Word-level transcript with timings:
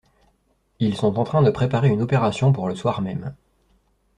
Ils 0.79 0.97
sont 0.97 1.19
en 1.19 1.23
train 1.23 1.43
de 1.43 1.51
préparer 1.51 1.89
une 1.89 2.01
opération 2.01 2.51
pour 2.51 2.67
le 2.67 2.73
soir 2.73 3.03
même. 3.03 3.35